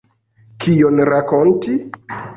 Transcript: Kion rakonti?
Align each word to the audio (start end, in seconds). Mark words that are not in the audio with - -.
Kion 0.65 0.97
rakonti? 1.13 1.79